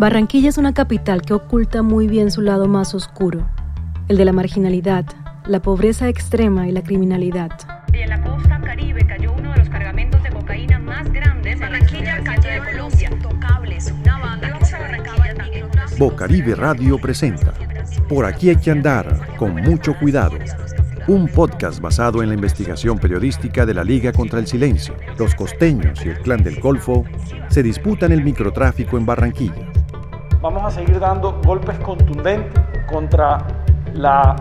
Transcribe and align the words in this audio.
Barranquilla 0.00 0.48
es 0.48 0.56
una 0.56 0.72
capital 0.72 1.20
que 1.20 1.34
oculta 1.34 1.82
muy 1.82 2.08
bien 2.08 2.30
su 2.30 2.40
lado 2.40 2.66
más 2.66 2.94
oscuro, 2.94 3.46
el 4.08 4.16
de 4.16 4.24
la 4.24 4.32
marginalidad, 4.32 5.04
la 5.44 5.60
pobreza 5.60 6.08
extrema 6.08 6.66
y 6.66 6.72
la 6.72 6.82
criminalidad. 6.82 7.50
Y 7.92 7.98
en 7.98 8.08
la 8.08 8.22
costa 8.22 8.58
caribe 8.62 9.06
cayó 9.06 9.30
uno 9.34 9.52
de 9.52 9.58
los 9.58 9.68
cargamentos 9.68 10.22
de 10.22 10.30
cocaína 10.30 10.78
más 10.78 11.12
grandes 11.12 11.60
en 11.60 11.72
la 11.72 11.78
historia 11.80 12.14
de 12.16 12.70
Colombia. 12.72 13.10
Una 14.00 14.18
banda 14.18 14.58
que 14.58 14.64
se 14.64 15.96
Bocaribe 15.98 16.54
Radio 16.54 16.98
presenta 16.98 17.52
Por 18.08 18.24
aquí 18.24 18.48
hay 18.48 18.56
que 18.56 18.70
andar, 18.70 19.36
con 19.36 19.54
mucho 19.54 19.94
cuidado. 19.98 20.38
Un 21.08 21.28
podcast 21.28 21.78
basado 21.78 22.22
en 22.22 22.30
la 22.30 22.34
investigación 22.36 22.98
periodística 22.98 23.66
de 23.66 23.74
la 23.74 23.84
Liga 23.84 24.12
contra 24.12 24.38
el 24.38 24.46
Silencio. 24.46 24.94
Los 25.18 25.34
costeños 25.34 26.02
y 26.06 26.08
el 26.08 26.20
clan 26.20 26.42
del 26.42 26.58
Golfo 26.58 27.04
se 27.50 27.62
disputan 27.62 28.12
el 28.12 28.24
microtráfico 28.24 28.96
en 28.96 29.04
Barranquilla. 29.04 29.79
Vamos 30.42 30.62
a 30.64 30.70
seguir 30.70 30.98
dando 30.98 31.38
golpes 31.44 31.78
contundentes 31.80 32.58
contra 32.90 33.46
la 33.92 34.36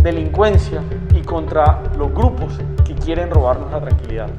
delincuencia 0.00 0.80
y 1.12 1.22
contra 1.22 1.82
los 1.98 2.12
grupos 2.12 2.60
que 2.86 2.94
quieren 2.94 3.28
robarnos 3.30 3.72
la 3.72 3.80
tranquilidad. 3.80 4.30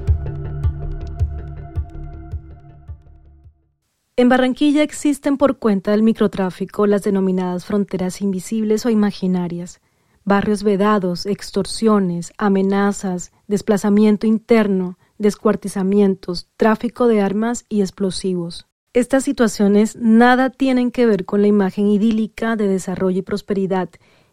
En 4.16 4.30
Barranquilla 4.30 4.84
existen 4.84 5.38
por 5.38 5.58
cuenta 5.58 5.92
del 5.92 6.04
microtráfico 6.04 6.88
las 6.88 7.04
denominadas 7.04 7.66
fronteras 7.66 8.22
invisibles 8.22 8.86
o 8.86 8.90
imaginarias, 8.90 9.82
barrios 10.24 10.64
vedados, 10.64 11.26
extorsiones, 11.26 12.32
amenazas, 12.38 13.34
desplazamiento 13.48 14.28
interno, 14.28 14.98
descuartizamientos, 15.18 16.48
tráfico 16.56 17.08
de 17.08 17.22
armas 17.22 17.66
y 17.68 17.82
explosivos. 17.82 18.68
Estas 18.94 19.24
situaciones 19.24 19.96
nada 19.96 20.52
tienen 20.52 20.92
que 20.92 21.08
ver 21.08 21.26
con 21.26 21.42
la 21.42 21.48
imagen 21.48 21.88
idílica 21.88 22.56
de 22.56 22.68
desarrollo 22.68 23.20
y 23.20 23.24
prosperidad 23.24 23.90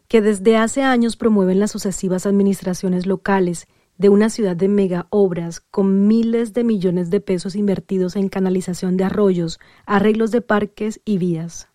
que 0.07 0.21
desde 0.21 0.55
hace 0.55 0.83
años 0.83 1.17
promueven 1.17 1.59
las 1.59 1.71
sucesivas 1.71 2.27
administraciones 2.27 3.07
locales 3.07 3.67
de 3.97 4.09
una 4.09 4.29
ciudad 4.29 4.55
de 4.55 4.67
mega 4.67 5.07
obras 5.09 5.61
con 5.61 6.05
miles 6.05 6.53
de 6.53 6.63
millones 6.63 7.09
de 7.09 7.21
pesos 7.21 7.55
invertidos 7.55 8.15
en 8.15 8.29
canalización 8.29 8.97
de 8.97 9.05
arroyos, 9.05 9.59
arreglos 9.87 10.29
de 10.29 10.41
parques 10.41 11.01
y 11.05 11.17
vías. 11.17 11.67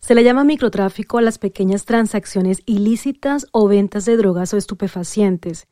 Se 0.00 0.14
le 0.14 0.24
llama 0.24 0.44
microtráfico 0.44 1.18
a 1.18 1.22
las 1.22 1.38
pequeñas 1.38 1.84
transacciones 1.84 2.62
ilícitas 2.64 3.46
o 3.52 3.68
ventas 3.68 4.06
de 4.06 4.16
drogas 4.16 4.54
o 4.54 4.56
estupefacientes, 4.56 5.68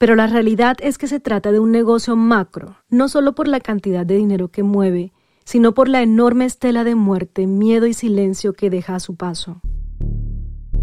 pero 0.00 0.16
la 0.16 0.26
realidad 0.26 0.78
es 0.80 0.96
que 0.96 1.06
se 1.06 1.20
trata 1.20 1.52
de 1.52 1.60
un 1.60 1.72
negocio 1.72 2.16
macro, 2.16 2.76
no 2.88 3.10
solo 3.10 3.34
por 3.34 3.46
la 3.46 3.60
cantidad 3.60 4.06
de 4.06 4.16
dinero 4.16 4.48
que 4.48 4.62
mueve, 4.62 5.12
sino 5.44 5.74
por 5.74 5.90
la 5.90 6.00
enorme 6.00 6.46
estela 6.46 6.84
de 6.84 6.94
muerte, 6.94 7.46
miedo 7.46 7.86
y 7.86 7.92
silencio 7.92 8.54
que 8.54 8.70
deja 8.70 8.94
a 8.94 9.00
su 9.00 9.16
paso. 9.16 9.60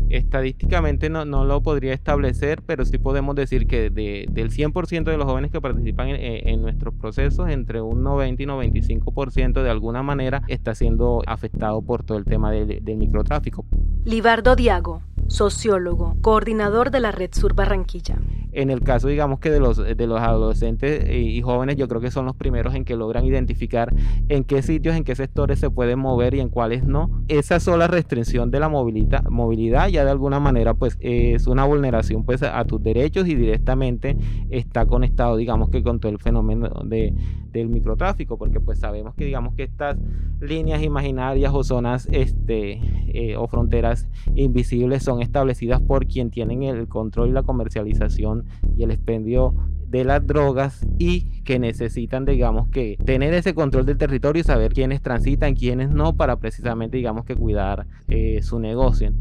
Estadísticamente 0.10 1.10
no, 1.10 1.26
no 1.26 1.46
lo 1.46 1.64
podría 1.64 1.94
establecer, 1.94 2.62
pero 2.62 2.86
sí 2.86 3.00
podemos 3.00 3.36
decir 3.36 3.66
que 3.66 3.90
de, 3.90 4.28
del 4.30 4.52
100% 4.52 5.06
de 5.06 5.18
los 5.18 5.26
jóvenes 5.26 5.52
que 5.52 5.62
participan 5.62 6.10
en, 6.10 6.62
nuestros 6.62 6.94
procesos, 6.94 7.50
entre 7.50 7.82
un 7.82 8.04
90 8.04 8.44
y 8.44 8.46
95% 8.46 9.64
de 9.64 9.70
alguna 9.72 10.04
manera 10.04 10.44
está 10.48 10.76
siendo 10.76 11.24
afectado 11.26 11.82
por 11.82 12.04
todo 12.04 12.20
el 12.20 12.26
tema 12.26 12.52
del, 12.52 12.86
del 12.86 12.98
microtráfico. 12.98 13.66
Libardo 14.06 14.56
Diago, 14.56 15.02
sociólogo, 15.28 16.16
coordinador 16.22 16.92
de 16.92 17.00
la 17.00 17.12
Red 17.12 17.32
Sur 17.34 17.54
Barranquilla. 17.54 18.18
En 18.54 18.72
el 18.72 18.82
caso, 18.82 19.08
digamos 19.08 19.40
que 19.40 19.52
de 19.52 19.60
los, 19.60 19.78
de 19.78 20.08
los 20.08 20.20
adolescentes 20.20 21.08
y 21.14 21.42
jóvenes, 21.42 21.76
yo 21.76 21.88
creo 21.88 22.02
que 22.02 22.10
son 22.10 22.26
los 22.26 22.36
primeros 22.36 22.74
en 22.74 22.86
que 22.86 22.96
logran 22.96 23.24
identificar 23.24 23.94
en 24.30 24.44
qué 24.44 24.64
sitios, 24.64 24.96
en 24.96 25.04
qué 25.04 25.16
sectores 25.16 25.60
se 25.60 25.70
pueden 25.70 26.00
mover 26.00 26.34
y 26.34 26.40
en 26.40 26.50
cuáles 26.50 26.84
no. 26.84 27.24
Esa 27.28 27.60
sola 27.60 27.88
restricción 27.88 28.50
de 28.50 28.60
la 28.60 28.68
movilidad, 28.68 29.24
movilidad 29.30 29.90
ya 29.90 30.04
de 30.04 30.12
alguna 30.12 30.40
manera 30.40 30.74
pues 30.74 30.98
es 31.02 31.46
una 31.46 31.66
vulneración 31.66 32.24
pues 32.24 32.42
a 32.42 32.64
tus 32.66 32.82
derechos 32.82 33.28
y 33.28 33.36
directamente 33.36 34.18
está 34.50 34.88
conectado, 34.88 35.36
digamos 35.38 35.70
que 35.70 35.84
con 35.84 36.00
todo 36.00 36.12
el 36.12 36.18
fenómeno 36.18 36.70
de, 36.84 37.14
del 37.52 37.70
microtráfico, 37.70 38.38
porque 38.38 38.60
pues 38.60 38.80
sabemos 38.80 39.14
que 39.16 39.26
digamos 39.26 39.54
que 39.54 39.64
estas 39.64 39.98
líneas 40.40 40.82
imaginarias 40.82 41.54
o 41.54 41.64
zonas 41.64 42.08
este, 42.12 42.80
eh, 43.08 43.36
o 43.38 43.48
fronteras 43.48 44.08
invisibles 44.36 45.04
son 45.04 45.17
establecidas 45.22 45.82
por 45.82 46.08
quien 46.08 46.32
tienen 46.32 46.64
el 46.64 46.88
control 46.88 47.30
y 47.30 47.32
la 47.32 47.44
comercialización 47.44 48.46
y 48.76 48.84
el 48.84 48.92
expendio 48.92 49.54
de 49.88 50.04
las 50.04 50.26
drogas 50.26 50.86
y 50.98 51.42
que 51.44 51.60
necesitan, 51.60 52.26
digamos, 52.26 52.68
que 52.70 52.98
tener 53.06 53.34
ese 53.34 53.54
control 53.54 53.86
del 53.86 53.98
territorio 53.98 54.42
y 54.42 54.44
saber 54.44 54.74
quiénes 54.74 55.02
transitan, 55.02 55.56
quiénes 55.56 55.90
no, 55.90 56.16
para 56.16 56.36
precisamente, 56.38 56.98
digamos, 56.98 57.26
que 57.26 57.36
cuidar 57.36 57.88
eh, 58.08 58.42
su 58.42 58.60
negocio. 58.60 59.14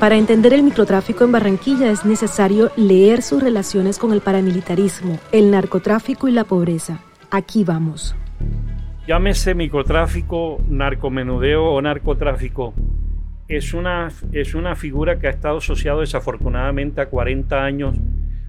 Para 0.00 0.16
entender 0.16 0.54
el 0.54 0.62
microtráfico 0.62 1.24
en 1.24 1.32
Barranquilla 1.32 1.90
es 1.90 2.06
necesario 2.06 2.70
leer 2.76 3.20
sus 3.22 3.42
relaciones 3.42 3.98
con 3.98 4.12
el 4.12 4.22
paramilitarismo, 4.22 5.18
el 5.30 5.50
narcotráfico 5.50 6.26
y 6.26 6.32
la 6.32 6.44
pobreza. 6.44 7.00
Aquí 7.30 7.64
vamos. 7.64 8.16
Llámese 9.10 9.56
microtráfico, 9.56 10.62
narcomenudeo 10.68 11.64
o 11.64 11.82
narcotráfico. 11.82 12.74
Es 13.48 13.74
una, 13.74 14.06
es 14.30 14.54
una 14.54 14.76
figura 14.76 15.18
que 15.18 15.26
ha 15.26 15.30
estado 15.30 15.58
asociado 15.58 15.98
desafortunadamente 15.98 17.00
a 17.00 17.08
40 17.08 17.60
años 17.60 17.96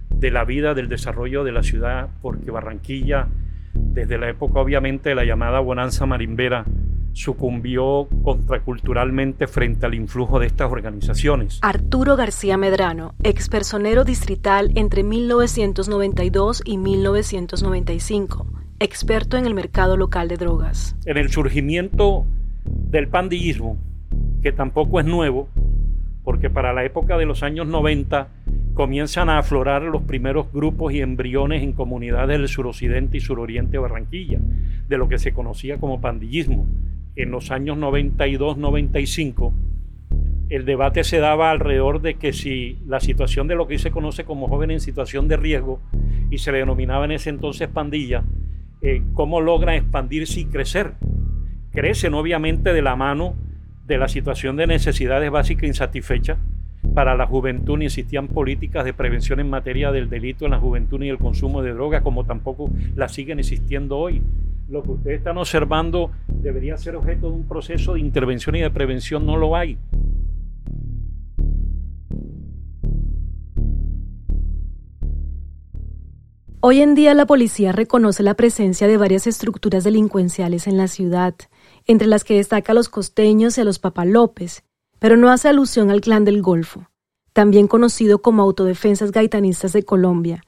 de 0.08 0.30
la 0.30 0.44
vida, 0.44 0.74
del 0.74 0.88
desarrollo 0.88 1.42
de 1.42 1.50
la 1.50 1.64
ciudad, 1.64 2.10
porque 2.22 2.52
Barranquilla, 2.52 3.26
desde 3.74 4.18
la 4.18 4.28
época 4.28 4.60
obviamente 4.60 5.08
de 5.08 5.16
la 5.16 5.24
llamada 5.24 5.58
bonanza 5.58 6.06
marimbera, 6.06 6.64
sucumbió 7.12 8.06
contraculturalmente 8.22 9.48
frente 9.48 9.86
al 9.86 9.94
influjo 9.94 10.38
de 10.38 10.46
estas 10.46 10.70
organizaciones. 10.70 11.58
Arturo 11.62 12.14
García 12.14 12.56
Medrano, 12.56 13.16
expersonero 13.24 14.04
distrital 14.04 14.70
entre 14.76 15.02
1992 15.02 16.62
y 16.64 16.78
1995, 16.78 18.46
experto 18.82 19.36
en 19.36 19.46
el 19.46 19.54
mercado 19.54 19.96
local 19.96 20.28
de 20.28 20.36
drogas. 20.36 20.96
En 21.04 21.16
el 21.16 21.30
surgimiento 21.30 22.24
del 22.64 23.08
pandillismo, 23.08 23.76
que 24.42 24.52
tampoco 24.52 25.00
es 25.00 25.06
nuevo, 25.06 25.48
porque 26.24 26.50
para 26.50 26.72
la 26.72 26.84
época 26.84 27.16
de 27.16 27.26
los 27.26 27.42
años 27.42 27.66
90 27.66 28.28
comienzan 28.74 29.28
a 29.28 29.38
aflorar 29.38 29.82
los 29.82 30.02
primeros 30.02 30.52
grupos 30.52 30.92
y 30.92 31.00
embriones 31.00 31.62
en 31.62 31.72
comunidades 31.72 32.38
del 32.38 32.48
suroccidente 32.48 33.18
y 33.18 33.20
suroriente 33.20 33.72
de 33.72 33.78
Barranquilla, 33.78 34.38
de 34.88 34.98
lo 34.98 35.08
que 35.08 35.18
se 35.18 35.32
conocía 35.32 35.78
como 35.78 36.00
pandillismo 36.00 36.66
en 37.16 37.30
los 37.30 37.50
años 37.50 37.76
92-95, 37.78 39.52
el 40.48 40.64
debate 40.64 41.04
se 41.04 41.18
daba 41.18 41.50
alrededor 41.50 42.00
de 42.00 42.14
que 42.14 42.32
si 42.32 42.78
la 42.86 43.00
situación 43.00 43.48
de 43.48 43.54
lo 43.54 43.66
que 43.66 43.74
hoy 43.74 43.78
se 43.78 43.90
conoce 43.90 44.24
como 44.24 44.48
joven 44.48 44.70
en 44.70 44.80
situación 44.80 45.28
de 45.28 45.36
riesgo 45.36 45.80
y 46.30 46.38
se 46.38 46.52
le 46.52 46.58
denominaba 46.58 47.04
en 47.04 47.12
ese 47.12 47.30
entonces 47.30 47.68
pandilla, 47.68 48.24
eh, 48.82 49.02
cómo 49.14 49.40
logra 49.40 49.76
expandirse 49.76 50.40
y 50.40 50.44
crecer. 50.46 50.92
Crecen 51.70 52.14
obviamente 52.14 52.72
de 52.72 52.82
la 52.82 52.96
mano 52.96 53.34
de 53.86 53.98
la 53.98 54.08
situación 54.08 54.56
de 54.56 54.66
necesidades 54.66 55.30
básicas 55.30 55.64
insatisfechas. 55.64 56.38
Para 56.94 57.16
la 57.16 57.26
juventud 57.26 57.78
ni 57.78 57.86
existían 57.86 58.28
políticas 58.28 58.84
de 58.84 58.92
prevención 58.92 59.40
en 59.40 59.48
materia 59.48 59.92
del 59.92 60.10
delito 60.10 60.44
en 60.44 60.50
la 60.50 60.58
juventud 60.58 60.98
ni 60.98 61.08
el 61.08 61.16
consumo 61.16 61.62
de 61.62 61.72
drogas, 61.72 62.02
como 62.02 62.24
tampoco 62.24 62.70
las 62.94 63.12
siguen 63.12 63.38
existiendo 63.38 63.96
hoy 63.96 64.20
lo 64.72 64.82
que 64.82 64.92
ustedes 64.92 65.18
están 65.18 65.36
observando 65.36 66.10
debería 66.26 66.78
ser 66.78 66.96
objeto 66.96 67.28
de 67.28 67.36
un 67.36 67.46
proceso 67.46 67.94
de 67.94 68.00
intervención 68.00 68.56
y 68.56 68.60
de 68.60 68.70
prevención, 68.70 69.26
no 69.26 69.36
lo 69.36 69.54
hay. 69.54 69.76
Hoy 76.64 76.80
en 76.80 76.94
día 76.94 77.12
la 77.14 77.26
policía 77.26 77.72
reconoce 77.72 78.22
la 78.22 78.34
presencia 78.34 78.86
de 78.86 78.96
varias 78.96 79.26
estructuras 79.26 79.82
delincuenciales 79.82 80.68
en 80.68 80.76
la 80.76 80.86
ciudad, 80.86 81.34
entre 81.86 82.06
las 82.06 82.22
que 82.22 82.36
destaca 82.36 82.70
a 82.70 82.74
los 82.76 82.88
costeños 82.88 83.58
y 83.58 83.60
a 83.60 83.64
los 83.64 83.80
papalópez, 83.80 84.62
pero 85.00 85.16
no 85.16 85.28
hace 85.28 85.48
alusión 85.48 85.90
al 85.90 86.00
clan 86.00 86.24
del 86.24 86.40
Golfo, 86.40 86.88
también 87.32 87.66
conocido 87.66 88.22
como 88.22 88.42
Autodefensas 88.44 89.10
Gaitanistas 89.10 89.72
de 89.72 89.82
Colombia, 89.82 90.44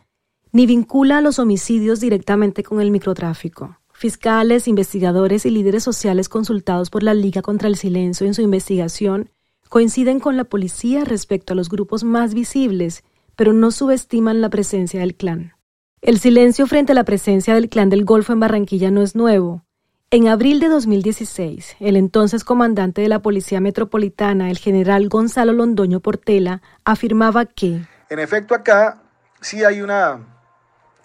ni 0.52 0.66
vincula 0.66 1.18
a 1.18 1.20
los 1.20 1.40
homicidios 1.40 1.98
directamente 1.98 2.62
con 2.62 2.80
el 2.80 2.92
microtráfico. 2.92 3.80
Fiscales, 3.92 4.68
investigadores 4.68 5.44
y 5.46 5.50
líderes 5.50 5.82
sociales 5.82 6.28
consultados 6.28 6.90
por 6.90 7.02
la 7.02 7.14
Liga 7.14 7.42
contra 7.42 7.66
el 7.66 7.74
Silencio 7.74 8.24
en 8.24 8.34
su 8.34 8.42
investigación 8.42 9.30
coinciden 9.68 10.20
con 10.20 10.36
la 10.36 10.44
policía 10.44 11.04
respecto 11.04 11.54
a 11.54 11.56
los 11.56 11.68
grupos 11.68 12.04
más 12.04 12.34
visibles, 12.34 13.02
pero 13.34 13.52
no 13.52 13.72
subestiman 13.72 14.40
la 14.40 14.48
presencia 14.48 15.00
del 15.00 15.16
clan. 15.16 15.54
El 16.04 16.20
silencio 16.20 16.66
frente 16.66 16.92
a 16.92 16.94
la 16.94 17.04
presencia 17.04 17.54
del 17.54 17.70
clan 17.70 17.88
del 17.88 18.04
Golfo 18.04 18.34
en 18.34 18.40
Barranquilla 18.40 18.90
no 18.90 19.00
es 19.00 19.16
nuevo. 19.16 19.64
En 20.10 20.28
abril 20.28 20.60
de 20.60 20.68
2016, 20.68 21.76
el 21.80 21.96
entonces 21.96 22.44
comandante 22.44 23.00
de 23.00 23.08
la 23.08 23.20
Policía 23.22 23.58
Metropolitana, 23.58 24.50
el 24.50 24.58
general 24.58 25.08
Gonzalo 25.08 25.54
Londoño 25.54 26.00
Portela, 26.00 26.60
afirmaba 26.84 27.46
que... 27.46 27.86
En 28.10 28.18
efecto, 28.18 28.54
acá 28.54 29.00
sí 29.40 29.64
hay 29.64 29.80
una 29.80 30.20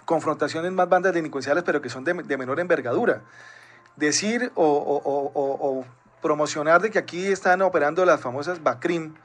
confrontaciones 0.04 0.74
más 0.74 0.90
bandas 0.90 1.13
delincuenciales, 1.13 1.63
pero 1.63 1.81
que 1.81 1.88
son 1.88 2.04
de, 2.04 2.13
menor 2.13 2.60
envergadura. 2.60 3.22
Decir 3.96 4.51
o, 4.56 5.86
promocionar 6.22 6.81
de 6.81 6.92
que 6.92 7.00
aquí 7.00 7.28
están 7.28 7.62
operando 7.62 8.04
las 8.04 8.19
famosas 8.19 8.62
BACRIM, 8.62 9.16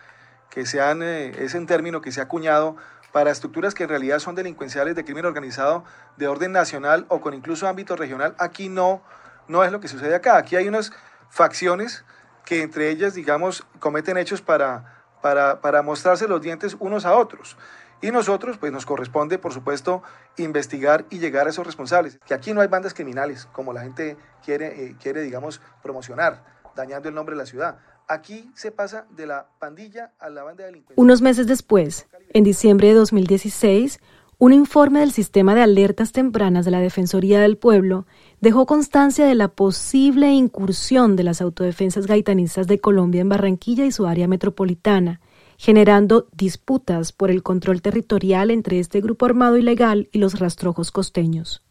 que 0.51 0.67
sean, 0.67 1.03
eh, 1.03 1.33
es 1.37 1.53
un 1.55 1.67
término 1.67 2.01
que 2.01 2.13
se 2.13 2.21
ha 2.21 2.25
acuñado 2.25 2.77
para 3.15 3.31
estructuras 3.31 3.75
que 3.75 3.85
en 3.85 3.91
realidad 3.91 4.19
son 4.19 4.35
delincuenciales 4.35 4.97
de 4.97 5.05
crimen 5.05 5.25
organizado 5.25 5.85
de 6.17 6.27
orden 6.27 6.51
nacional 6.51 7.07
o 7.09 7.21
con 7.21 7.33
incluso 7.33 7.69
ámbito 7.69 7.95
regional, 7.95 8.35
aquí 8.39 8.69
no, 8.69 9.05
no 9.47 9.63
es 9.63 9.71
lo 9.71 9.79
que 9.79 9.87
sucede 9.87 10.17
acá. 10.17 10.37
Aquí 10.37 10.57
hay 10.57 10.67
unas 10.67 10.91
facciones 11.31 12.05
que 12.45 12.63
entre 12.63 12.91
ellas, 12.91 13.15
digamos, 13.15 13.65
cometen 13.79 14.17
hechos 14.17 14.43
para, 14.43 15.05
para, 15.23 15.61
para 15.61 15.83
mostrarse 15.83 16.27
los 16.27 16.43
dientes 16.43 16.77
unos 16.81 17.07
a 17.07 17.15
otros. 17.15 17.57
Y 18.01 18.11
nosotros, 18.11 18.59
pues 18.59 18.73
nos 18.73 18.85
corresponde, 18.85 19.39
por 19.39 19.53
supuesto, 19.53 20.03
investigar 20.37 21.05
y 21.09 21.21
llegar 21.21 21.47
a 21.47 21.51
esos 21.51 21.65
responsables. 21.65 22.19
Que 22.27 22.35
aquí 22.35 22.53
no 22.53 22.63
hay 22.63 22.67
bandas 22.67 22.95
criminales, 22.95 23.47
como 23.53 23.73
la 23.73 23.83
gente 23.83 24.17
quiere, 24.45 24.87
eh, 24.87 24.97
quiere 25.01 25.23
digamos, 25.23 25.61
promocionar, 25.85 26.43
dañando 26.75 27.09
el 27.09 27.15
nombre 27.15 27.37
de 27.37 27.43
la 27.43 27.47
ciudad. 27.47 27.79
Aquí 28.09 28.51
se 28.55 28.71
pasa 28.71 29.07
de 29.17 29.27
la 29.27 29.49
pandilla 29.59 30.13
a 30.19 30.29
la 30.29 30.43
banda 30.43 30.65
de. 30.65 30.85
Unos 30.97 31.23
meses 31.23 31.47
después, 31.47 32.07
en 32.35 32.45
diciembre 32.45 32.89
de 32.89 32.95
2016, 32.95 33.99
un 34.39 34.53
informe 34.53 35.01
del 35.01 35.11
Sistema 35.11 35.55
de 35.55 35.63
Alertas 35.63 36.13
Tempranas 36.13 36.67
de 36.67 36.71
la 36.71 36.81
Defensoría 36.81 37.41
del 37.41 37.57
Pueblo 37.57 38.07
dejó 38.41 38.67
constancia 38.67 39.25
de 39.25 39.35
la 39.35 39.49
posible 39.49 40.31
incursión 40.33 41.17
de 41.17 41.23
las 41.23 41.41
autodefensas 41.41 42.07
gaitanistas 42.07 42.67
de 42.67 42.79
Colombia 42.79 43.23
en 43.23 43.31
Barranquilla 43.31 43.87
y 43.87 43.93
su 43.93 44.07
área 44.07 44.29
metropolitana, 44.29 45.21
generando 45.57 46.29
disputas 46.33 47.13
por 47.13 47.31
el 47.31 47.43
control 47.43 47.81
territorial 47.81 48.51
entre 48.51 48.81
este 48.81 49.01
grupo 49.01 49.25
armado 49.25 49.57
ilegal 49.57 50.11
y 50.13 50.19
los 50.19 50.39
rastrojos 50.39 50.91
costeños. 50.91 51.64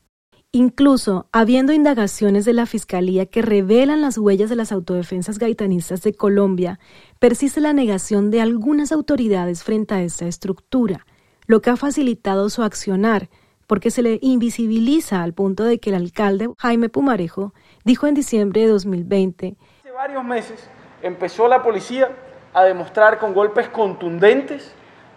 Incluso, 0.56 1.26
habiendo 1.32 1.74
indagaciones 1.74 2.46
de 2.46 2.54
la 2.54 2.68
Fiscalía 2.68 3.26
que 3.26 3.42
revelan 3.42 4.04
las 4.04 4.20
huellas 4.20 4.52
de 4.52 4.56
las 4.56 4.72
autodefensas 4.72 5.40
gaitanistas 5.40 6.04
de 6.04 6.14
Colombia, 6.14 6.80
persiste 7.18 7.60
la 7.60 7.74
negación 7.74 8.30
de 8.30 8.40
algunas 8.40 8.92
autoridades 8.92 9.64
frente 9.64 9.96
a 9.96 10.04
esta 10.04 10.28
estructura, 10.28 11.08
lo 11.48 11.64
que 11.64 11.72
ha 11.72 11.76
facilitado 11.76 12.52
su 12.52 12.62
accionar, 12.62 13.30
porque 13.66 13.90
se 13.90 14.04
le 14.04 14.20
invisibiliza 14.22 15.24
al 15.24 15.34
punto 15.34 15.64
de 15.64 15.80
que 15.80 15.90
el 15.90 15.96
alcalde 15.96 16.48
Jaime 16.60 16.88
Pumarejo 16.88 17.56
dijo 17.84 18.06
en 18.06 18.14
diciembre 18.14 18.62
de 18.62 18.68
2020 18.68 19.56
Hace 19.80 19.92
varios 19.92 20.24
meses 20.24 20.70
empezó 21.02 21.48
la 21.48 21.64
policía 21.64 22.12
a 22.54 22.64
demostrar 22.64 23.18
con 23.18 23.34
golpes 23.34 23.70
contundentes 23.70 24.72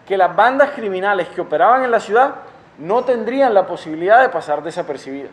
que 0.09 0.17
las 0.17 0.35
bandas 0.35 0.71
criminales 0.71 1.29
que 1.29 1.43
operaban 1.43 1.85
en 1.85 1.91
la 1.91 2.01
ciudad 2.01 2.37
no 2.79 3.05
tendrían 3.05 3.55
la 3.55 3.67
posibilidad 3.67 4.21
de 4.21 4.29
pasar 4.29 4.63
desapercibidas 4.63 5.33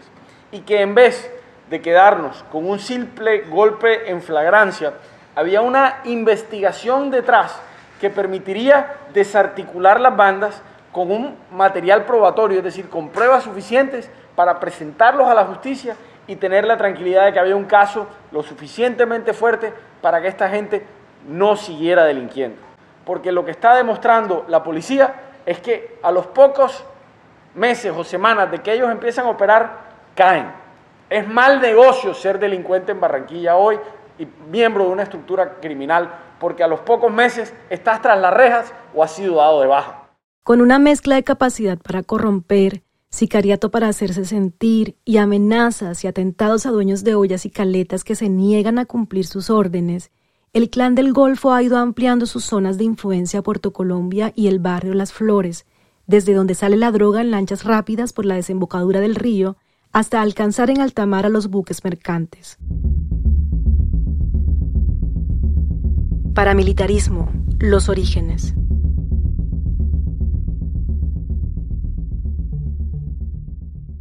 y 0.52 0.62
que 0.62 0.82
en 0.82 0.96
vez 0.96 1.32
de 1.70 1.82
quedarnos 1.82 2.44
con 2.52 2.70
un 2.70 2.80
simple 2.80 3.42
golpe 3.42 4.10
en 4.10 4.22
flagrancia, 4.22 4.94
había 5.36 5.62
una 5.62 6.02
investigación 6.06 7.10
detrás 7.10 7.60
que 8.00 8.10
permitiría 8.10 8.96
desarticular 9.14 10.00
las 10.00 10.16
bandas 10.16 10.62
con 10.92 11.12
un 11.12 11.36
material 11.52 12.06
probatorio, 12.06 12.60
es 12.60 12.64
decir, 12.64 12.90
con 12.90 13.10
pruebas 13.10 13.44
suficientes 13.44 14.10
para 14.36 14.60
presentarlos 14.60 15.28
a 15.28 15.34
la 15.34 15.46
justicia 15.46 15.96
y 16.28 16.36
tener 16.36 16.66
la 16.66 16.78
tranquilidad 16.78 17.26
de 17.26 17.34
que 17.34 17.40
había 17.40 17.56
un 17.56 17.66
caso 17.66 18.08
lo 18.32 18.44
suficientemente 18.44 19.34
fuerte 19.34 19.74
para 20.02 20.22
que 20.22 20.28
esta 20.28 20.50
gente 20.50 20.86
no 21.28 21.56
siguiera 21.56 22.06
delinquiendo. 22.06 22.62
Porque 23.06 23.32
lo 23.32 23.44
que 23.44 23.52
está 23.52 23.76
demostrando 23.76 24.46
la 24.48 24.64
policía 24.64 25.16
es 25.46 25.60
que 25.60 25.98
a 26.04 26.12
los 26.12 26.28
pocos 26.28 26.86
meses 27.56 27.94
o 27.96 28.04
semanas 28.04 28.50
de 28.52 28.62
que 28.62 28.74
ellos 28.74 28.90
empiezan 28.92 29.26
a 29.26 29.30
operar, 29.30 29.80
caen. 30.16 30.52
Es 31.10 31.28
mal 31.28 31.62
negocio 31.62 32.14
ser 32.14 32.40
delincuente 32.40 32.92
en 32.92 33.00
Barranquilla 33.00 33.56
hoy 33.56 33.78
y 34.18 34.28
miembro 34.50 34.86
de 34.86 34.92
una 34.92 35.04
estructura 35.04 35.60
criminal, 35.60 36.10
porque 36.40 36.64
a 36.64 36.68
los 36.68 36.80
pocos 36.82 37.12
meses 37.12 37.54
estás 37.70 38.02
tras 38.02 38.20
las 38.20 38.34
rejas 38.34 38.74
o 38.94 39.04
has 39.04 39.12
sido 39.12 39.36
dado 39.36 39.62
de 39.62 39.68
baja. 39.68 40.10
Con 40.44 40.62
una 40.62 40.80
mezcla 40.80 41.16
de 41.16 41.24
capacidad 41.24 41.78
para 41.78 42.04
corromper, 42.04 42.84
sicariato 43.10 43.70
para 43.70 43.88
hacerse 43.88 44.26
sentir 44.26 44.98
y 45.06 45.18
amenazas 45.18 46.04
y 46.04 46.08
atentados 46.08 46.66
a 46.66 46.72
dueños 46.72 47.04
de 47.04 47.16
ollas 47.16 47.46
y 47.46 47.52
caletas 47.52 48.04
que 48.04 48.16
se 48.16 48.28
niegan 48.28 48.80
a 48.80 48.86
cumplir 48.86 49.26
sus 49.26 49.50
órdenes, 49.50 50.12
el 50.52 50.70
clan 50.70 50.96
del 50.96 51.14
Golfo 51.14 51.52
ha 51.54 51.64
ido 51.64 51.78
ampliando 51.78 52.26
sus 52.26 52.44
zonas 52.44 52.78
de 52.78 52.84
influencia 52.84 53.40
a 53.40 53.44
Puerto 53.44 53.72
Colombia 53.72 54.34
y 54.36 54.48
el 54.48 54.60
barrio 54.60 54.94
Las 54.94 55.14
Flores, 55.14 55.66
desde 56.08 56.34
donde 56.34 56.56
sale 56.56 56.78
la 56.78 56.92
droga 56.92 57.22
en 57.22 57.32
lanchas 57.32 57.64
rápidas 57.64 58.14
por 58.14 58.26
la 58.26 58.36
desembocadura 58.36 59.00
del 59.00 59.16
río 59.16 59.58
hasta 59.92 60.22
alcanzar 60.22 60.70
en 60.70 60.82
alta 60.82 61.06
mar 61.06 61.26
a 61.26 61.30
los 61.30 61.50
buques 61.50 61.84
mercantes. 61.84 62.58
Paramilitarismo, 66.34 67.32
los 67.60 67.90
orígenes. 67.90 68.56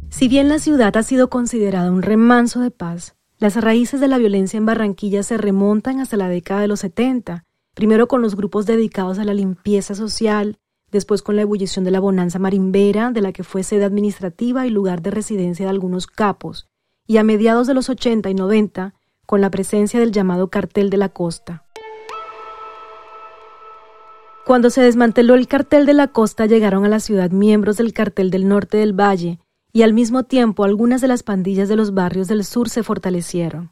Si 0.09 0.27
bien 0.27 0.49
la 0.49 0.59
ciudad 0.59 0.95
ha 0.97 1.03
sido 1.03 1.29
considerada 1.29 1.91
un 1.91 2.01
remanso 2.01 2.59
de 2.59 2.71
paz, 2.71 3.15
las 3.39 3.55
raíces 3.55 3.99
de 3.99 4.07
la 4.07 4.17
violencia 4.17 4.57
en 4.57 4.65
Barranquilla 4.65 5.21
se 5.21 5.37
remontan 5.37 5.99
hasta 5.99 6.17
la 6.17 6.29
década 6.29 6.61
de 6.61 6.67
los 6.67 6.79
70, 6.79 7.45
primero 7.73 8.07
con 8.07 8.21
los 8.21 8.35
grupos 8.35 8.65
dedicados 8.65 9.19
a 9.19 9.25
la 9.25 9.33
limpieza 9.33 9.95
social, 9.95 10.59
después 10.93 11.21
con 11.21 11.35
la 11.35 11.41
ebullición 11.41 11.83
de 11.83 11.91
la 11.91 11.99
bonanza 11.99 12.39
marimbera, 12.39 13.11
de 13.11 13.21
la 13.21 13.33
que 13.33 13.43
fue 13.43 13.63
sede 13.63 13.83
administrativa 13.83 14.65
y 14.65 14.69
lugar 14.69 15.01
de 15.01 15.11
residencia 15.11 15.65
de 15.65 15.71
algunos 15.71 16.07
capos, 16.07 16.69
y 17.05 17.17
a 17.17 17.23
mediados 17.23 17.67
de 17.67 17.73
los 17.73 17.89
80 17.89 18.29
y 18.29 18.33
90, 18.33 18.93
con 19.25 19.41
la 19.41 19.51
presencia 19.51 19.99
del 19.99 20.11
llamado 20.11 20.49
cartel 20.49 20.89
de 20.89 20.97
la 20.97 21.09
costa. 21.09 21.65
Cuando 24.45 24.69
se 24.69 24.81
desmanteló 24.81 25.35
el 25.35 25.47
cartel 25.47 25.85
de 25.85 25.93
la 25.93 26.09
costa 26.09 26.45
llegaron 26.45 26.85
a 26.85 26.89
la 26.89 26.99
ciudad 26.99 27.31
miembros 27.31 27.77
del 27.77 27.93
cartel 27.93 28.29
del 28.29 28.47
norte 28.47 28.77
del 28.77 28.93
valle, 28.93 29.39
y 29.71 29.81
al 29.81 29.93
mismo 29.93 30.23
tiempo 30.23 30.63
algunas 30.63 31.01
de 31.01 31.07
las 31.07 31.23
pandillas 31.23 31.67
de 31.67 31.75
los 31.75 31.93
barrios 31.93 32.27
del 32.27 32.45
sur 32.45 32.69
se 32.69 32.83
fortalecieron. 32.83 33.71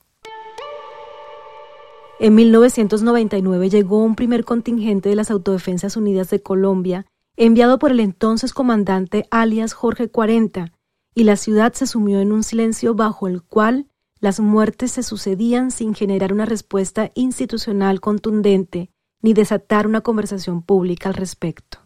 En 2.22 2.36
1999 2.36 3.70
llegó 3.70 4.04
un 4.04 4.16
primer 4.16 4.46
contingente 4.46 5.10
de 5.10 5.16
las 5.16 5.32
Autodefensas 5.32 5.98
Unidas 5.98 6.30
de 6.30 6.40
Colombia, 6.40 7.08
enviado 7.46 7.80
por 7.80 7.92
el 7.92 8.00
entonces 8.00 8.54
comandante 8.54 9.26
alias 9.32 9.74
Jorge 9.74 10.10
40, 10.10 10.72
y 11.16 11.24
la 11.24 11.36
ciudad 11.36 11.74
se 11.74 11.88
sumió 11.88 12.20
en 12.20 12.32
un 12.32 12.44
silencio 12.44 12.94
bajo 12.94 13.28
el 13.28 13.42
cual 13.42 13.88
las 14.20 14.40
muertes 14.40 14.92
se 14.92 15.04
sucedían 15.04 15.72
sin 15.72 15.96
generar 15.96 16.32
una 16.34 16.46
respuesta 16.46 17.10
institucional 17.16 18.00
contundente 18.00 18.92
ni 19.24 19.34
desatar 19.34 19.88
una 19.88 20.02
conversación 20.02 20.62
pública 20.62 21.10
al 21.10 21.16
respecto. 21.16 21.80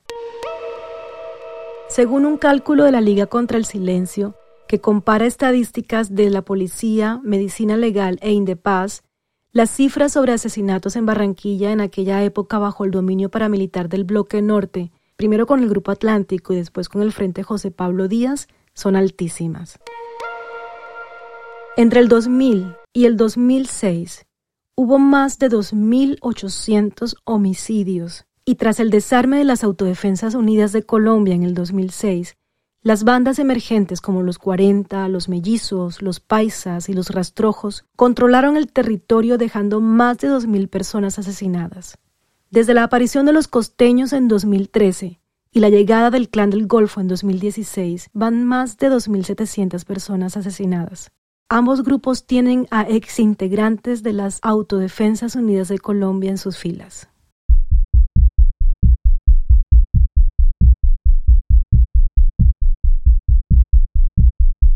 Según 1.88 2.26
un 2.26 2.38
cálculo 2.38 2.84
de 2.84 2.92
la 2.92 3.02
Liga 3.02 3.28
contra 3.28 3.58
el 3.58 3.66
Silencio, 3.66 4.36
que 4.68 4.82
compara 4.82 5.26
estadísticas 5.26 6.16
de 6.16 6.30
la 6.30 6.42
policía, 6.42 7.22
medicina 7.24 7.78
legal 7.78 8.20
e 8.22 8.32
Indepaz, 8.32 9.04
las 9.52 9.70
cifras 9.70 10.12
sobre 10.12 10.34
asesinatos 10.34 10.98
en 10.98 11.06
Barranquilla 11.06 11.72
en 11.72 11.80
aquella 11.80 12.22
época 12.24 12.60
bajo 12.60 12.84
el 12.84 12.92
dominio 12.92 13.30
paramilitar 13.30 13.88
del 13.88 14.04
bloque 14.04 14.42
norte, 14.42 14.92
primero 15.16 15.46
con 15.46 15.62
el 15.62 15.70
Grupo 15.70 15.92
Atlántico 15.92 16.54
y 16.54 16.58
después 16.58 16.90
con 16.90 17.02
el 17.02 17.12
Frente 17.12 17.44
José 17.44 17.72
Pablo 17.72 18.08
Díaz, 18.08 18.48
son 18.74 18.96
altísimas. 18.96 19.80
Entre 21.78 22.00
el 22.00 22.08
2000 22.08 22.76
y 22.94 23.06
el 23.06 23.18
2006 23.18 24.26
hubo 24.76 25.00
más 25.00 25.40
de 25.40 25.50
2.800 25.50 27.16
homicidios 27.24 28.26
y 28.46 28.56
tras 28.56 28.80
el 28.80 28.90
desarme 28.90 29.38
de 29.38 29.44
las 29.44 29.64
Autodefensas 29.64 30.36
Unidas 30.36 30.72
de 30.72 30.84
Colombia 30.84 31.34
en 31.34 31.44
el 31.44 31.54
2006, 31.54 32.38
las 32.82 33.04
bandas 33.04 33.40
emergentes 33.40 34.00
como 34.00 34.22
los 34.22 34.38
40, 34.38 35.08
los 35.10 35.28
mellizos, 35.28 36.04
los 36.04 36.20
paisas 36.20 36.88
y 36.88 36.94
los 36.94 37.10
rastrojos 37.10 37.86
controlaron 37.96 38.58
el 38.58 38.72
territorio 38.72 39.40
dejando 39.40 39.82
más 39.82 40.20
de 40.20 40.30
2.000 40.30 40.70
personas 40.70 41.18
asesinadas. 41.18 41.98
Desde 42.56 42.74
la 42.74 42.84
aparición 42.84 43.26
de 43.26 43.34
los 43.34 43.50
costeños 43.50 44.14
en 44.14 44.30
2013 44.30 45.20
y 45.52 45.60
la 45.60 45.68
llegada 45.68 46.10
del 46.10 46.30
Clan 46.30 46.52
del 46.52 46.68
Golfo 46.68 47.02
en 47.02 47.10
2016, 47.10 48.12
van 48.14 48.46
más 48.46 48.78
de 48.78 48.90
2.700 48.90 49.84
personas 49.84 50.38
asesinadas. 50.38 51.12
Ambos 51.50 51.84
grupos 51.84 52.26
tienen 52.26 52.66
a 52.72 52.84
exintegrantes 52.84 54.04
de 54.04 54.14
las 54.14 54.40
Autodefensas 54.42 55.36
Unidas 55.36 55.68
de 55.68 55.80
Colombia 55.80 56.32
en 56.32 56.38
sus 56.38 56.58
filas. 56.58 57.10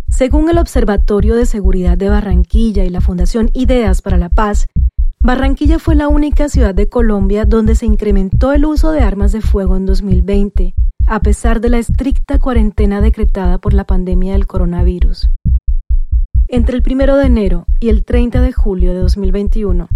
Según 0.09 0.49
el 0.49 0.57
Observatorio 0.57 1.33
de 1.35 1.45
Seguridad 1.45 1.97
de 1.97 2.09
Barranquilla 2.09 2.83
y 2.83 2.89
la 2.89 2.99
Fundación 2.99 3.51
Ideas 3.53 4.01
para 4.01 4.17
la 4.17 4.27
Paz, 4.27 4.67
Barranquilla 5.21 5.79
fue 5.79 5.95
la 5.95 6.07
única 6.07 6.47
ciudad 6.47 6.73
de 6.73 6.87
Colombia 6.87 7.43
donde 7.43 7.75
se 7.75 7.85
incrementó 7.85 8.53
el 8.53 8.65
uso 8.65 8.91
de 8.91 9.01
armas 9.01 9.33
de 9.33 9.41
fuego 9.41 9.75
en 9.75 9.85
2020, 9.85 10.73
a 11.07 11.19
pesar 11.19 11.59
de 11.59 11.69
la 11.69 11.77
estricta 11.77 12.39
cuarentena 12.39 13.01
decretada 13.01 13.57
por 13.57 13.73
la 13.73 13.83
pandemia 13.83 14.31
del 14.31 14.47
coronavirus. 14.47 15.29
Entre 16.47 16.77
el 16.77 16.83
1 16.89 17.17
de 17.17 17.25
enero 17.25 17.65
y 17.81 17.89
el 17.89 18.05
30 18.05 18.39
de 18.39 18.53
julio 18.53 18.93
de 18.93 18.99
2021, 19.01 19.89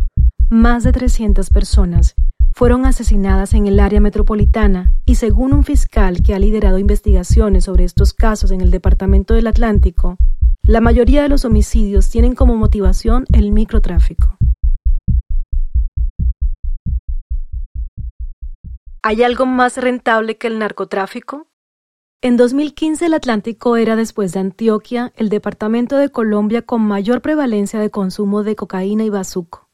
más 0.50 0.84
de 0.84 0.92
300 0.92 1.50
personas 1.52 2.16
fueron 2.54 2.86
asesinadas 2.86 3.54
en 3.54 3.66
el 3.66 3.80
área 3.80 4.02
metropolitana 4.02 4.92
y 5.06 5.16
según 5.16 5.54
un 5.54 5.64
fiscal 5.64 6.22
que 6.22 6.36
ha 6.36 6.40
liderado 6.40 6.80
investigaciones 6.80 7.64
sobre 7.64 7.86
estos 7.86 8.14
casos 8.14 8.52
en 8.52 8.60
el 8.60 8.72
Departamento 8.72 9.34
del 9.34 9.48
Atlántico, 9.48 10.18
la 10.64 10.82
mayoría 10.82 11.24
de 11.24 11.30
los 11.30 11.46
homicidios 11.46 12.10
tienen 12.10 12.36
como 12.36 12.56
motivación 12.58 13.26
el 13.34 13.52
microtráfico. 13.52 14.33
¿Hay 19.06 19.22
algo 19.22 19.46
más 19.46 19.76
rentable 19.76 20.38
que 20.38 20.48
el 20.48 20.60
narcotráfico? 20.60 21.48
En 22.22 22.38
2015 22.38 23.08
el 23.08 23.14
Atlántico 23.14 23.76
era, 23.76 23.98
después 23.98 24.32
de 24.32 24.40
Antioquia, 24.40 25.12
el 25.18 25.28
departamento 25.28 25.98
de 25.98 26.08
Colombia 26.08 26.62
con 26.62 26.82
mayor 26.84 27.22
prevalencia 27.22 27.82
de 27.82 27.90
consumo 27.90 28.44
de 28.44 28.56
cocaína 28.56 29.04
y 29.04 29.10
bazuco. 29.10 29.68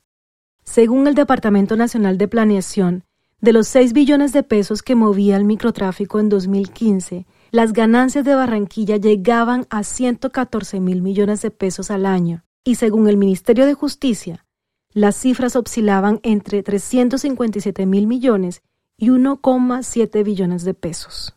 Según 0.64 1.06
el 1.06 1.14
Departamento 1.14 1.76
Nacional 1.76 2.18
de 2.18 2.28
Planeación, 2.28 3.04
de 3.40 3.54
los 3.54 3.68
6 3.68 3.94
billones 3.94 4.34
de 4.34 4.42
pesos 4.42 4.82
que 4.82 4.96
movía 4.96 5.38
el 5.38 5.46
microtráfico 5.46 6.20
en 6.20 6.28
2015, 6.30 7.28
las 7.52 7.72
ganancias 7.72 8.26
de 8.26 8.34
Barranquilla 8.34 8.98
llegaban 8.98 9.68
a 9.70 9.84
114 9.84 10.80
mil 10.80 11.04
millones 11.04 11.44
de 11.44 11.52
pesos 11.52 11.92
al 11.92 12.08
año, 12.08 12.46
y 12.64 12.76
según 12.76 13.08
el 13.08 13.18
Ministerio 13.18 13.68
de 13.68 13.76
Justicia, 13.76 14.48
las 14.92 15.16
cifras 15.16 15.56
oscilaban 15.56 16.20
entre 16.24 16.64
357 16.64 17.86
mil 17.86 18.08
millones 18.08 18.64
y 19.00 19.10
1,7 19.10 20.24
billones 20.24 20.64
de 20.64 20.74
pesos. 20.74 21.36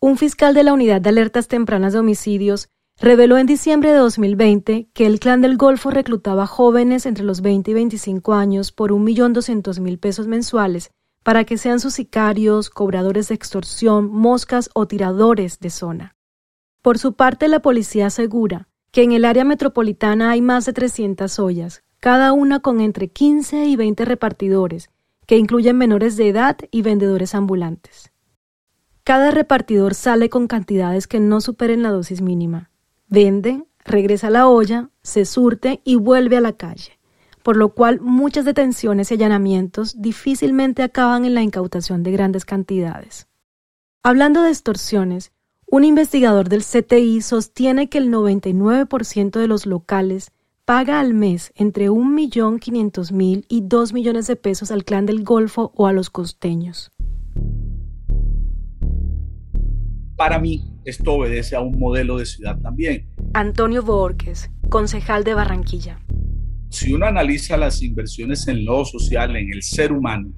Un 0.00 0.18
fiscal 0.18 0.54
de 0.54 0.64
la 0.64 0.72
Unidad 0.72 1.00
de 1.00 1.08
Alertas 1.08 1.48
Tempranas 1.48 1.92
de 1.92 2.00
Homicidios 2.00 2.68
reveló 3.00 3.38
en 3.38 3.46
diciembre 3.46 3.92
de 3.92 3.98
2020 3.98 4.88
que 4.92 5.06
el 5.06 5.20
Clan 5.20 5.40
del 5.40 5.56
Golfo 5.56 5.90
reclutaba 5.90 6.46
jóvenes 6.46 7.06
entre 7.06 7.24
los 7.24 7.40
20 7.40 7.70
y 7.70 7.74
25 7.74 8.34
años 8.34 8.72
por 8.72 8.92
1.200.000 8.92 9.98
pesos 9.98 10.26
mensuales 10.26 10.90
para 11.22 11.44
que 11.44 11.58
sean 11.58 11.78
sus 11.78 11.94
sicarios, 11.94 12.70
cobradores 12.70 13.28
de 13.28 13.34
extorsión, 13.34 14.10
moscas 14.10 14.70
o 14.74 14.86
tiradores 14.86 15.60
de 15.60 15.70
zona. 15.70 16.16
Por 16.82 16.98
su 16.98 17.14
parte, 17.14 17.48
la 17.48 17.60
policía 17.60 18.06
asegura 18.06 18.68
que 18.90 19.02
en 19.02 19.12
el 19.12 19.24
área 19.24 19.44
metropolitana 19.44 20.30
hay 20.30 20.40
más 20.40 20.64
de 20.64 20.72
300 20.72 21.38
ollas, 21.38 21.82
cada 22.00 22.32
una 22.32 22.60
con 22.60 22.80
entre 22.80 23.08
15 23.08 23.66
y 23.66 23.76
20 23.76 24.04
repartidores, 24.04 24.90
que 25.28 25.36
incluyen 25.36 25.76
menores 25.76 26.16
de 26.16 26.30
edad 26.30 26.56
y 26.70 26.80
vendedores 26.80 27.34
ambulantes. 27.34 28.12
Cada 29.04 29.30
repartidor 29.30 29.94
sale 29.94 30.30
con 30.30 30.46
cantidades 30.46 31.06
que 31.06 31.20
no 31.20 31.42
superen 31.42 31.82
la 31.82 31.90
dosis 31.90 32.22
mínima. 32.22 32.70
Vende, 33.08 33.62
regresa 33.84 34.28
a 34.28 34.30
la 34.30 34.48
olla, 34.48 34.88
se 35.02 35.26
surte 35.26 35.82
y 35.84 35.96
vuelve 35.96 36.38
a 36.38 36.40
la 36.40 36.54
calle, 36.54 36.98
por 37.42 37.58
lo 37.58 37.74
cual 37.74 38.00
muchas 38.00 38.46
detenciones 38.46 39.10
y 39.10 39.14
allanamientos 39.14 40.00
difícilmente 40.00 40.82
acaban 40.82 41.26
en 41.26 41.34
la 41.34 41.42
incautación 41.42 42.02
de 42.02 42.12
grandes 42.12 42.46
cantidades. 42.46 43.28
Hablando 44.02 44.40
de 44.40 44.48
extorsiones, 44.48 45.32
un 45.66 45.84
investigador 45.84 46.48
del 46.48 46.64
CTI 46.64 47.20
sostiene 47.20 47.90
que 47.90 47.98
el 47.98 48.10
99% 48.10 49.38
de 49.38 49.46
los 49.46 49.66
locales 49.66 50.32
paga 50.68 51.00
al 51.00 51.14
mes 51.14 51.50
entre 51.56 51.88
1.500.000 51.88 53.46
y 53.48 53.62
2 53.62 53.94
millones 53.94 54.26
de 54.26 54.36
pesos 54.36 54.70
al 54.70 54.84
clan 54.84 55.06
del 55.06 55.24
Golfo 55.24 55.72
o 55.74 55.86
a 55.86 55.94
los 55.94 56.10
costeños. 56.10 56.92
para 60.18 60.40
mí 60.40 60.68
esto 60.84 61.12
obedece 61.14 61.54
a 61.54 61.60
un 61.60 61.78
modelo 61.78 62.18
de 62.18 62.26
ciudad 62.26 62.60
también. 62.60 63.06
Antonio 63.34 63.82
Borges, 63.82 64.50
concejal 64.68 65.22
de 65.22 65.32
Barranquilla. 65.32 66.00
Si 66.70 66.92
uno 66.92 67.06
analiza 67.06 67.56
las 67.56 67.80
inversiones 67.82 68.46
en 68.48 68.64
lo 68.64 68.84
social, 68.84 69.36
en 69.36 69.50
el 69.52 69.62
ser 69.62 69.92
humano, 69.92 70.32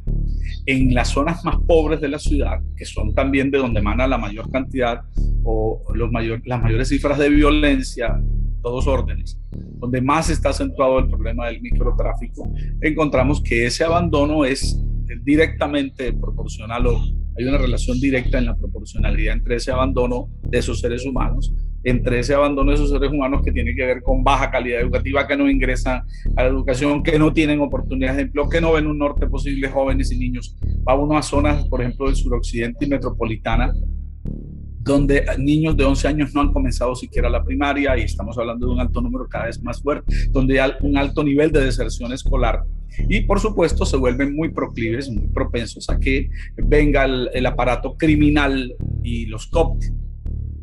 en 0.66 0.92
las 0.92 1.08
zonas 1.08 1.42
más 1.44 1.56
pobres 1.66 2.00
de 2.00 2.08
la 2.08 2.18
ciudad, 2.18 2.60
que 2.76 2.84
son 2.84 3.14
también 3.14 3.50
de 3.50 3.58
donde 3.58 3.80
emana 3.80 4.06
la 4.06 4.18
mayor 4.18 4.50
cantidad 4.50 5.00
o 5.44 5.82
los 5.94 6.12
mayor, 6.12 6.42
las 6.44 6.60
mayores 6.60 6.88
cifras 6.88 7.18
de 7.18 7.30
violencia, 7.30 8.20
todos 8.60 8.86
órdenes, 8.86 9.40
donde 9.78 10.00
más 10.00 10.30
está 10.30 10.50
acentuado 10.50 10.98
el 10.98 11.08
problema 11.08 11.46
del 11.46 11.60
microtráfico, 11.60 12.50
encontramos 12.80 13.42
que 13.42 13.66
ese 13.66 13.84
abandono 13.84 14.44
es 14.44 14.80
directamente 15.22 16.12
proporcional 16.12 16.86
o 16.86 17.00
hay 17.38 17.44
una 17.44 17.58
relación 17.58 17.98
directa 18.00 18.38
en 18.38 18.46
la 18.46 18.56
proporcionalidad 18.56 19.34
entre 19.34 19.56
ese 19.56 19.70
abandono 19.70 20.28
de 20.42 20.58
esos 20.58 20.80
seres 20.80 21.06
humanos, 21.06 21.54
entre 21.84 22.18
ese 22.18 22.34
abandono 22.34 22.70
de 22.70 22.74
esos 22.74 22.90
seres 22.90 23.10
humanos 23.10 23.42
que 23.42 23.52
tiene 23.52 23.74
que 23.74 23.86
ver 23.86 24.02
con 24.02 24.22
baja 24.22 24.50
calidad 24.50 24.80
educativa, 24.80 25.26
que 25.26 25.36
no 25.36 25.48
ingresan 25.48 26.02
a 26.36 26.42
la 26.42 26.48
educación, 26.48 27.02
que 27.02 27.18
no 27.18 27.32
tienen 27.32 27.60
oportunidades 27.60 28.16
de 28.16 28.22
empleo, 28.24 28.48
que 28.48 28.60
no 28.60 28.72
ven 28.72 28.86
un 28.86 28.98
norte 28.98 29.26
posible 29.26 29.68
jóvenes 29.68 30.12
y 30.12 30.18
niños. 30.18 30.56
Va 30.86 30.94
uno 30.94 31.16
a 31.16 31.22
zonas, 31.22 31.66
por 31.66 31.80
ejemplo, 31.80 32.06
del 32.06 32.16
suroccidente 32.16 32.84
y 32.84 32.88
metropolitana, 32.88 33.72
donde 34.80 35.24
niños 35.38 35.76
de 35.76 35.84
11 35.84 36.08
años 36.08 36.34
no 36.34 36.40
han 36.40 36.52
comenzado 36.52 36.94
siquiera 36.94 37.28
la 37.28 37.44
primaria 37.44 37.96
y 37.98 38.02
estamos 38.02 38.36
hablando 38.38 38.66
de 38.66 38.72
un 38.72 38.80
alto 38.80 39.00
número 39.00 39.28
cada 39.28 39.46
vez 39.46 39.62
más 39.62 39.82
fuerte, 39.82 40.12
donde 40.30 40.60
hay 40.60 40.72
un 40.80 40.96
alto 40.96 41.22
nivel 41.22 41.52
de 41.52 41.64
deserción 41.64 42.12
escolar 42.12 42.64
y 43.08 43.20
por 43.22 43.40
supuesto 43.40 43.84
se 43.84 43.96
vuelven 43.96 44.34
muy 44.34 44.50
proclives, 44.50 45.10
muy 45.10 45.28
propensos 45.28 45.88
a 45.88 45.98
que 45.98 46.28
venga 46.56 47.04
el, 47.04 47.46
aparato 47.46 47.96
criminal 47.96 48.74
y 49.02 49.26
los 49.26 49.46
copte. 49.46 49.92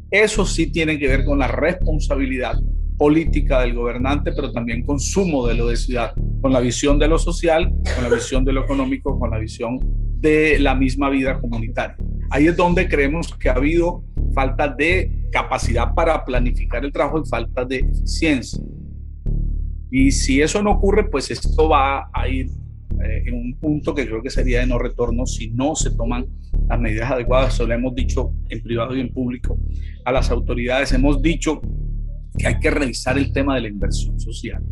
Eso 0.10 0.46
sí 0.46 0.72
tiene 0.72 0.98
que 1.00 1.08
ver 1.08 1.26
con 1.26 1.40
la 1.40 1.48
responsabilidad 1.48 2.60
política 2.98 3.62
del 3.62 3.76
gobernante, 3.76 4.32
pero 4.32 4.52
también 4.52 4.84
con 4.84 5.00
su 5.00 5.26
modelo 5.26 5.68
de 5.68 5.76
ciudad, 5.76 6.14
con 6.42 6.52
la 6.52 6.60
visión 6.60 6.98
de 6.98 7.08
lo 7.08 7.20
social, 7.20 7.70
con 7.96 8.04
la 8.04 8.10
visión 8.10 8.44
de 8.44 8.54
lo 8.54 8.64
económico, 8.64 9.20
con 9.20 9.30
la 9.30 9.38
visión 9.38 9.80
de 10.20 10.58
la 10.60 10.74
misma 10.74 11.10
vida 11.10 11.40
comunitaria. 11.40 11.98
Ahí 12.30 12.48
es 12.48 12.56
donde 12.58 12.88
creemos 12.88 13.34
que 13.36 13.50
ha 13.50 13.54
habido 13.54 14.04
falta 14.34 14.68
de 14.68 15.28
capacidad 15.32 15.94
para 15.94 16.24
planificar 16.26 16.84
el 16.84 16.92
trabajo 16.92 17.22
y 17.24 17.28
falta 17.28 17.64
de 17.64 17.78
eficiencia. 17.78 18.64
Y 19.90 20.12
si 20.12 20.42
eso 20.42 20.62
no 20.62 20.72
ocurre, 20.72 21.10
pues 21.10 21.32
esto 21.32 21.70
va 21.70 22.10
a 22.14 22.28
ir 22.28 22.48
eh, 23.04 23.24
en 23.26 23.36
un 23.36 23.58
punto 23.60 23.94
que 23.96 24.06
creo 24.06 24.22
que 24.22 24.30
sería 24.30 24.60
de 24.60 24.68
no 24.68 24.78
retorno 24.78 25.26
si 25.26 25.50
no 25.52 25.76
se 25.76 25.92
toman 25.92 26.28
las 26.68 26.80
medidas 26.80 27.12
adecuadas. 27.12 27.54
Eso 27.54 27.66
lo 27.66 27.74
hemos 27.74 27.96
dicho 27.96 28.34
en 28.50 28.62
privado 28.62 28.96
y 28.96 29.02
en 29.02 29.14
público 29.14 29.58
a 30.04 30.12
las 30.12 30.30
autoridades. 30.30 30.92
Hemos 30.92 31.22
dicho 31.22 31.62
que 32.38 32.48
hay 32.48 32.60
que 32.60 32.70
revisar 32.70 33.18
el 33.18 33.32
tema 33.32 33.56
de 33.56 33.62
la 33.62 33.68
inversión 33.70 34.20
social. 34.20 34.64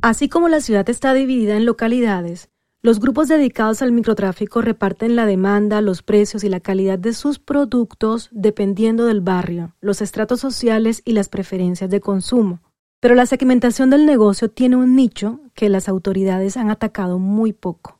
Así 0.00 0.28
como 0.28 0.48
la 0.48 0.60
ciudad 0.60 0.88
está 0.88 1.12
dividida 1.12 1.56
en 1.56 1.64
localidades, 1.66 2.50
los 2.80 3.00
grupos 3.00 3.26
dedicados 3.26 3.82
al 3.82 3.90
microtráfico 3.90 4.62
reparten 4.62 5.16
la 5.16 5.26
demanda, 5.26 5.80
los 5.80 6.02
precios 6.02 6.44
y 6.44 6.48
la 6.48 6.60
calidad 6.60 6.98
de 6.98 7.12
sus 7.12 7.40
productos 7.40 8.28
dependiendo 8.30 9.06
del 9.06 9.20
barrio, 9.20 9.74
los 9.80 10.00
estratos 10.00 10.40
sociales 10.40 11.02
y 11.04 11.12
las 11.12 11.28
preferencias 11.28 11.90
de 11.90 12.00
consumo. 12.00 12.60
Pero 13.00 13.16
la 13.16 13.26
segmentación 13.26 13.90
del 13.90 14.06
negocio 14.06 14.48
tiene 14.48 14.76
un 14.76 14.94
nicho 14.94 15.40
que 15.54 15.68
las 15.68 15.88
autoridades 15.88 16.56
han 16.56 16.70
atacado 16.70 17.18
muy 17.18 17.52
poco, 17.52 17.98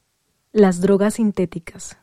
las 0.52 0.80
drogas 0.80 1.14
sintéticas. 1.14 1.99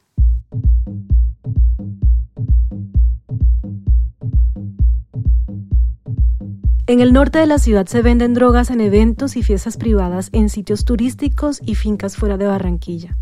En 6.87 6.99
el 6.99 7.13
norte 7.13 7.39
de 7.39 7.47
la 7.47 7.57
ciudad 7.57 7.87
se 7.87 8.03
venden 8.03 8.35
drogas 8.35 8.69
en 8.69 8.79
eventos 8.79 9.37
y 9.37 9.41
fiestas 9.41 9.75
privadas 9.75 10.29
en 10.33 10.49
sitios 10.49 10.85
turísticos 10.85 11.59
y 11.65 11.73
fincas 11.73 12.15
fuera 12.15 12.37
de 12.37 12.45
Barranquilla. 12.45 13.17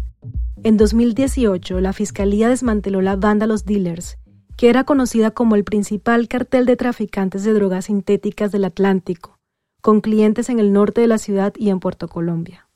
En 0.64 0.76
2018, 0.76 1.80
la 1.80 1.94
Fiscalía 1.94 2.50
desmanteló 2.50 3.00
la 3.00 3.16
banda 3.16 3.48
Los 3.48 3.64
Dealers, 3.64 4.18
que 4.58 4.70
era 4.70 4.84
conocida 4.84 5.32
como 5.32 5.56
el 5.56 5.64
principal 5.64 6.28
cartel 6.28 6.66
de 6.66 6.76
traficantes 6.76 7.46
de 7.46 7.54
drogas 7.54 7.86
sintéticas 7.86 8.52
del 8.52 8.66
Atlántico, 8.66 9.40
con 9.82 10.02
clientes 10.02 10.50
en 10.50 10.60
el 10.60 10.74
norte 10.74 11.00
de 11.00 11.08
la 11.08 11.18
ciudad 11.18 11.54
y 11.56 11.70
en 11.70 11.80
Puerto 11.80 12.10
Colombia. 12.10 12.68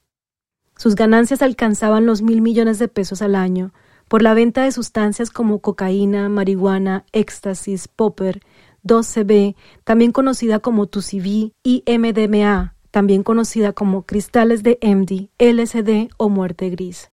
Sus 0.78 0.96
ganancias 0.96 1.42
alcanzaban 1.42 2.06
los 2.06 2.22
mil 2.22 2.42
millones 2.42 2.80
de 2.80 2.88
pesos 2.88 3.22
al 3.22 3.36
año 3.36 3.74
por 4.08 4.22
la 4.22 4.34
venta 4.34 4.64
de 4.64 4.72
sustancias 4.72 5.32
como 5.32 5.60
cocaína, 5.60 6.30
marihuana, 6.30 7.04
éxtasis, 7.12 7.90
popper 7.90 8.42
2CB, 8.88 9.56
también 9.84 10.12
conocida 10.12 10.60
como 10.60 10.88
TUCV, 10.88 11.52
y 11.64 11.84
MDMA, 11.88 12.76
también 12.92 13.24
conocida 13.24 13.74
como 13.74 14.04
cristales 14.04 14.64
de 14.64 14.80
MD, 14.82 15.30
LSD 15.38 16.10
o 16.18 16.30
muerte 16.30 16.70
gris. 16.70 17.12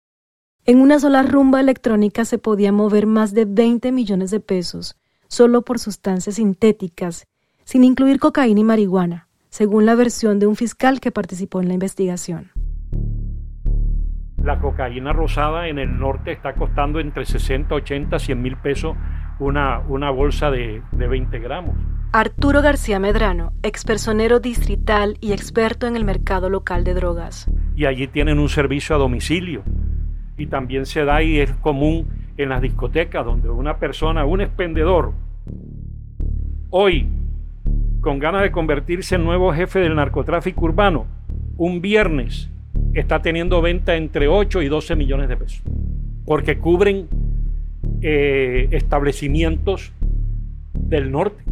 En 0.66 0.82
una 0.82 1.00
sola 1.00 1.24
rumba 1.24 1.60
electrónica 1.60 2.26
se 2.26 2.38
podía 2.38 2.72
mover 2.72 3.06
más 3.06 3.34
de 3.34 3.46
20 3.46 3.92
millones 3.92 4.32
de 4.32 4.40
pesos, 4.40 4.98
solo 5.28 5.62
por 5.62 5.80
sustancias 5.80 6.36
sintéticas, 6.36 7.28
sin 7.64 7.84
incluir 7.84 8.20
cocaína 8.20 8.62
y 8.62 8.64
marihuana, 8.64 9.28
según 9.50 9.86
la 9.86 9.96
versión 9.96 10.40
de 10.40 10.48
un 10.48 10.56
fiscal 10.56 11.00
que 11.00 11.12
participó 11.12 11.62
en 11.62 11.68
la 11.68 11.74
investigación. 11.74 12.52
La 14.42 14.60
cocaína 14.60 15.14
rosada 15.14 15.68
en 15.68 15.78
el 15.78 16.00
norte 16.00 16.32
está 16.32 16.54
costando 16.56 17.00
entre 17.00 17.26
60, 17.26 17.76
80, 17.76 18.18
100 18.18 18.42
mil 18.42 18.58
pesos 18.58 18.96
una, 19.40 19.80
una 19.88 20.10
bolsa 20.10 20.52
de, 20.52 20.82
de 20.92 21.08
20 21.08 21.40
gramos. 21.40 21.76
Arturo 22.14 22.62
García 22.62 23.00
Medrano, 23.00 23.52
expersonero 23.64 24.40
distrital 24.40 25.18
y 25.20 25.34
experto 25.34 25.88
en 25.88 25.96
el 25.96 26.06
mercado 26.06 26.50
local 26.50 26.84
de 26.84 26.94
drogas. 26.94 27.50
Y 27.76 27.86
allí 27.86 28.08
tienen 28.08 28.40
un 28.40 28.50
servicio 28.50 28.96
a 28.96 29.00
domicilio. 29.00 29.64
Y 30.38 30.48
también 30.48 30.86
se 30.86 31.04
da 31.04 31.22
y 31.22 31.40
es 31.40 31.52
común 31.54 32.08
en 32.38 32.50
las 32.50 32.62
discotecas 32.62 33.26
donde 33.26 33.50
una 33.50 33.78
persona, 33.78 34.26
un 34.26 34.42
expendedor, 34.42 35.14
hoy 36.70 37.10
con 38.02 38.20
ganas 38.20 38.44
de 38.44 38.52
convertirse 38.52 39.16
en 39.16 39.26
nuevo 39.26 39.52
jefe 39.52 39.80
del 39.80 39.96
narcotráfico 39.96 40.66
urbano, 40.66 41.08
un 41.58 41.82
viernes 41.82 42.50
está 42.94 43.22
teniendo 43.22 43.62
venta 43.62 43.96
entre 43.96 44.28
8 44.28 44.62
y 44.62 44.70
12 44.70 44.96
millones 44.96 45.30
de 45.30 45.38
pesos, 45.38 45.64
porque 46.26 46.58
cubren 46.58 47.08
eh, 48.02 48.70
establecimientos 48.72 49.92
del 50.74 51.12
norte. 51.12 51.44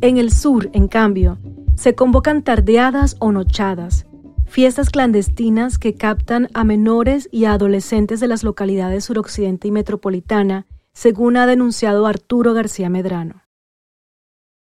En 0.00 0.18
el 0.18 0.30
sur, 0.30 0.68
en 0.74 0.86
cambio, 0.86 1.38
se 1.76 1.94
convocan 1.94 2.42
tardeadas 2.42 3.16
o 3.20 3.32
nochadas, 3.32 4.06
fiestas 4.46 4.90
clandestinas 4.90 5.78
que 5.78 5.94
captan 5.94 6.48
a 6.52 6.62
menores 6.62 7.28
y 7.32 7.46
a 7.46 7.54
adolescentes 7.54 8.20
de 8.20 8.28
las 8.28 8.44
localidades 8.44 9.06
suroccidente 9.06 9.68
y 9.68 9.70
metropolitana, 9.70 10.66
según 10.92 11.38
ha 11.38 11.46
denunciado 11.46 12.06
Arturo 12.06 12.52
García 12.52 12.90
Medrano. 12.90 13.44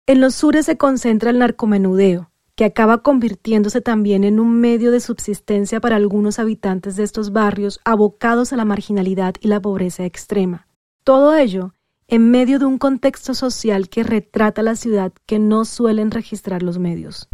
En 0.06 0.22
los 0.22 0.34
sures 0.34 0.64
se 0.64 0.78
concentra 0.78 1.28
el 1.28 1.38
narcomenudeo, 1.38 2.30
que 2.58 2.64
acaba 2.64 3.04
convirtiéndose 3.04 3.80
también 3.80 4.24
en 4.24 4.40
un 4.40 4.60
medio 4.60 4.90
de 4.90 4.98
subsistencia 4.98 5.78
para 5.78 5.94
algunos 5.94 6.40
habitantes 6.40 6.96
de 6.96 7.04
estos 7.04 7.30
barrios 7.30 7.78
abocados 7.84 8.52
a 8.52 8.56
la 8.56 8.64
marginalidad 8.64 9.36
y 9.40 9.46
la 9.46 9.60
pobreza 9.60 10.04
extrema. 10.04 10.66
Todo 11.04 11.36
ello 11.36 11.72
en 12.08 12.32
medio 12.32 12.58
de 12.58 12.64
un 12.64 12.78
contexto 12.78 13.32
social 13.34 13.88
que 13.88 14.02
retrata 14.02 14.64
la 14.64 14.74
ciudad 14.74 15.12
que 15.24 15.38
no 15.38 15.64
suelen 15.64 16.10
registrar 16.10 16.64
los 16.64 16.80
medios. 16.80 17.28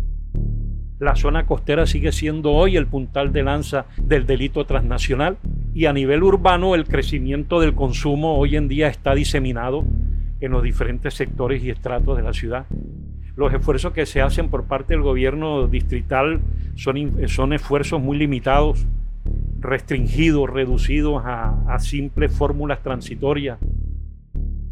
La 0.98 1.16
zona 1.16 1.46
costera 1.46 1.86
sigue 1.86 2.12
siendo 2.12 2.52
hoy 2.52 2.76
el 2.76 2.86
puntal 2.86 3.32
de 3.32 3.44
lanza 3.44 3.86
del 3.96 4.26
delito 4.26 4.66
transnacional 4.66 5.38
y 5.72 5.86
a 5.86 5.94
nivel 5.94 6.22
urbano 6.22 6.74
el 6.74 6.84
crecimiento 6.84 7.60
del 7.60 7.74
consumo 7.74 8.36
hoy 8.36 8.56
en 8.56 8.68
día 8.68 8.88
está 8.88 9.14
diseminado 9.14 9.86
en 10.40 10.52
los 10.52 10.62
diferentes 10.62 11.14
sectores 11.14 11.64
y 11.64 11.70
estratos 11.70 12.18
de 12.18 12.22
la 12.22 12.34
ciudad. 12.34 12.66
Los 13.36 13.52
esfuerzos 13.52 13.92
que 13.92 14.06
se 14.06 14.22
hacen 14.22 14.48
por 14.48 14.64
parte 14.64 14.94
del 14.94 15.02
gobierno 15.02 15.66
distrital 15.66 16.40
son, 16.76 17.28
son 17.28 17.52
esfuerzos 17.52 18.00
muy 18.00 18.16
limitados, 18.16 18.86
restringidos, 19.60 20.50
reducidos 20.50 21.22
a, 21.24 21.64
a 21.68 21.78
simples 21.78 22.32
fórmulas 22.32 22.82
transitorias 22.82 23.58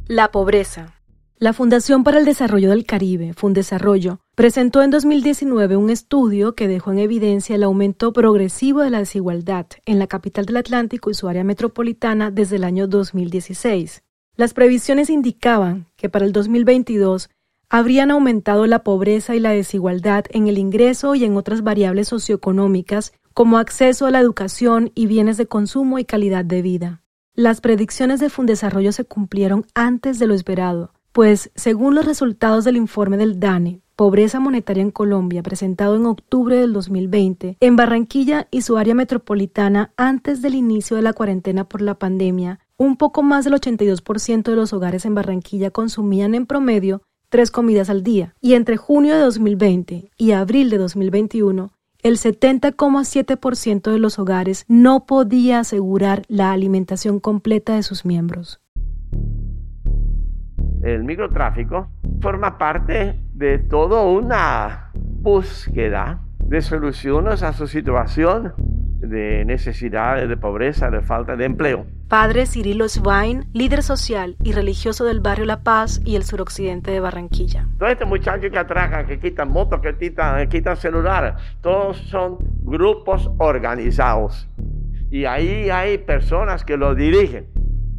la 0.07 0.31
pobreza. 0.31 0.95
La 1.38 1.52
Fundación 1.52 2.04
para 2.04 2.19
el 2.19 2.25
Desarrollo 2.25 2.71
del 2.71 2.85
Caribe, 2.85 3.33
Fundesarrollo, 3.33 4.21
presentó 4.35 4.83
en 4.83 4.90
2019 4.90 5.76
un 5.76 5.90
estudio 5.90 6.54
que 6.54 6.69
dejó 6.69 6.92
en 6.92 6.99
evidencia 6.99 7.57
el 7.57 7.62
aumento 7.62 8.12
progresivo 8.12 8.83
de 8.83 8.90
la 8.90 8.99
desigualdad 8.99 9.66
en 9.87 9.99
la 9.99 10.07
capital 10.07 10.45
del 10.45 10.59
Atlántico 10.59 11.11
y 11.11 11.14
su 11.14 11.28
área 11.28 11.45
metropolitana 11.45 12.31
desde 12.31 12.57
el 12.57 12.64
año 12.64 12.87
2016. 12.87 14.02
Las 14.37 14.54
previsiones 14.54 15.09
indicaban 15.09 15.87
que 15.97 16.09
para 16.09 16.26
el 16.26 16.33
2022 16.33 17.31
habrían 17.73 18.11
aumentado 18.11 18.67
la 18.67 18.81
pobreza 18.85 19.35
y 19.35 19.41
la 19.41 19.52
desigualdad 19.52 20.26
en 20.29 20.47
el 20.47 20.59
ingreso 20.59 21.14
y 21.14 21.25
en 21.25 21.38
otras 21.38 21.62
variables 21.62 22.07
socioeconómicas 22.09 23.15
como 23.32 23.56
acceso 23.56 24.04
a 24.04 24.11
la 24.11 24.21
educación 24.21 24.93
y 24.95 25.06
bienes 25.06 25.39
de 25.39 25.47
consumo 25.47 25.99
y 25.99 26.04
calidad 26.04 26.45
de 26.45 26.61
vida. 26.61 27.00
Las 27.35 27.63
predicciones 27.63 28.21
de 28.21 28.28
Fundesarrollo 28.28 28.93
se 28.93 29.04
cumplieron 29.04 29.65
antes 29.75 30.19
de 30.19 30.26
lo 30.26 30.35
esperado, 30.35 30.93
pues 31.13 31.50
según 31.54 31.95
los 31.95 32.04
resultados 32.04 32.65
del 32.65 32.76
informe 32.76 33.17
del 33.17 33.41
DANE, 33.41 33.80
Pobreza 33.97 34.39
Monetaria 34.39 34.82
en 34.82 34.91
Colombia, 34.91 35.43
presentado 35.43 35.97
en 35.97 36.04
octubre 36.04 36.56
del 36.56 36.75
2020, 36.75 37.56
en 37.58 37.76
Barranquilla 37.76 38.49
y 38.50 38.61
su 38.61 38.76
área 38.76 38.95
metropolitana 38.95 39.95
antes 39.97 40.43
del 40.43 40.56
inicio 40.56 40.95
de 40.95 41.02
la 41.02 41.15
cuarentena 41.15 41.67
por 41.67 41.80
la 41.80 41.95
pandemia, 41.95 42.61
un 42.76 42.99
poco 42.99 43.23
más 43.23 43.47
del 43.47 43.54
82% 43.54 44.43
de 44.43 44.56
los 44.56 44.75
hogares 44.75 45.06
en 45.06 45.15
Barranquilla 45.15 45.71
consumían 45.71 46.35
en 46.35 46.45
promedio 46.45 47.00
tres 47.32 47.50
comidas 47.50 47.88
al 47.88 48.02
día, 48.02 48.34
y 48.42 48.52
entre 48.52 48.76
junio 48.76 49.14
de 49.14 49.23
2020 49.23 50.10
y 50.18 50.32
abril 50.32 50.68
de 50.68 50.76
2021, 50.76 51.71
el 52.02 52.18
70,7% 52.18 53.90
de 53.90 53.99
los 53.99 54.18
hogares 54.18 54.66
no 54.68 55.06
podía 55.06 55.60
asegurar 55.60 56.25
la 56.28 56.52
alimentación 56.52 57.21
completa 57.21 57.75
de 57.75 57.82
sus 57.82 58.04
miembros. 58.04 58.60
El 60.82 61.04
microtráfico 61.04 61.88
forma 62.21 62.58
parte 62.58 63.18
de 63.32 63.58
toda 63.58 64.02
una 64.02 64.90
búsqueda 64.95 66.21
de 66.38 66.60
soluciones 66.60 67.42
a 67.42 67.54
su 67.54 67.66
situación 67.66 68.52
de 69.02 69.45
necesidades, 69.45 70.28
de 70.28 70.36
pobreza, 70.36 70.91
de 70.91 71.02
falta 71.02 71.36
de 71.36 71.45
empleo. 71.45 71.86
Padre 72.08 72.47
Cirilo 72.47 72.88
Swain, 72.88 73.47
líder 73.52 73.82
social 73.82 74.36
y 74.43 74.52
religioso 74.52 75.04
del 75.04 75.21
barrio 75.21 75.45
La 75.45 75.62
Paz 75.62 76.00
y 76.04 76.17
el 76.17 76.25
suroccidente 76.25 76.91
de 76.91 77.00
Barranquilla. 77.00 77.67
Todos 77.78 77.93
estos 77.93 78.08
muchachos 78.08 78.50
que 78.50 78.58
atracan, 78.58 79.06
que 79.06 79.19
quitan 79.19 79.50
motos, 79.50 79.80
que 79.80 79.97
quitan, 79.97 80.49
quitan 80.49 80.76
celulares, 80.76 81.34
todos 81.60 81.97
son 82.08 82.38
grupos 82.62 83.30
organizados. 83.38 84.49
Y 85.10 85.25
ahí 85.25 85.69
hay 85.69 85.99
personas 85.99 86.65
que 86.65 86.76
lo 86.76 86.95
dirigen. 86.95 87.47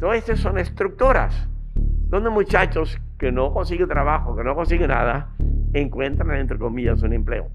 Todas 0.00 0.18
estas 0.18 0.40
son 0.40 0.58
estructuras 0.58 1.48
donde 2.08 2.30
muchachos 2.30 3.00
que 3.18 3.32
no 3.32 3.52
consiguen 3.52 3.88
trabajo, 3.88 4.36
que 4.36 4.44
no 4.44 4.54
consiguen 4.54 4.88
nada, 4.88 5.30
encuentran, 5.72 6.36
entre 6.36 6.58
comillas, 6.58 7.02
un 7.02 7.12
empleo. 7.12 7.48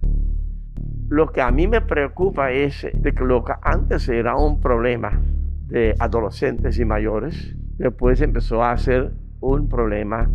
Lo 1.09 1.31
que 1.31 1.41
a 1.41 1.49
mí 1.49 1.67
me 1.67 1.81
preocupa 1.81 2.51
es 2.51 2.85
de 2.93 3.13
que 3.13 3.23
lo 3.23 3.43
que 3.43 3.53
antes 3.63 4.07
era 4.07 4.35
un 4.35 4.61
problema 4.61 5.19
de 5.67 5.95
adolescentes 5.99 6.77
y 6.77 6.85
mayores, 6.85 7.55
después 7.77 8.21
empezó 8.21 8.63
a 8.63 8.77
ser 8.77 9.11
un 9.39 9.67
problema 9.67 10.29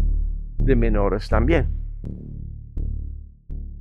de 0.59 0.75
menores 0.75 1.29
también. 1.29 1.69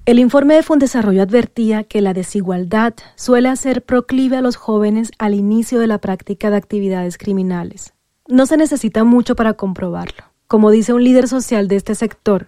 El 0.05 0.19
informe 0.19 0.55
de 0.55 0.63
Fundesarrollo 0.63 1.23
advertía 1.23 1.83
que 1.83 2.01
la 2.01 2.13
desigualdad 2.13 2.93
suele 3.15 3.49
hacer 3.49 3.83
proclive 3.83 4.37
a 4.37 4.41
los 4.41 4.57
jóvenes 4.57 5.11
al 5.17 5.33
inicio 5.33 5.79
de 5.79 5.87
la 5.87 5.97
práctica 5.97 6.49
de 6.49 6.57
actividades 6.57 7.17
criminales. 7.17 7.93
No 8.27 8.45
se 8.45 8.57
necesita 8.57 9.03
mucho 9.03 9.35
para 9.35 9.53
comprobarlo. 9.53 10.25
Como 10.47 10.71
dice 10.71 10.93
un 10.93 11.03
líder 11.03 11.27
social 11.27 11.67
de 11.67 11.77
este 11.77 11.95
sector, 11.95 12.47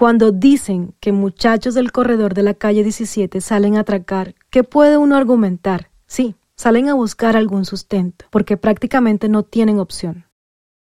cuando 0.00 0.32
dicen 0.32 0.94
que 0.98 1.12
muchachos 1.12 1.74
del 1.74 1.92
corredor 1.92 2.32
de 2.32 2.42
la 2.42 2.54
calle 2.54 2.82
17 2.82 3.42
salen 3.42 3.76
a 3.76 3.80
atracar, 3.80 4.34
¿qué 4.48 4.64
puede 4.64 4.96
uno 4.96 5.14
argumentar? 5.14 5.90
Sí, 6.06 6.36
salen 6.56 6.88
a 6.88 6.94
buscar 6.94 7.36
algún 7.36 7.66
sustento, 7.66 8.24
porque 8.30 8.56
prácticamente 8.56 9.28
no 9.28 9.42
tienen 9.42 9.78
opción. 9.78 10.24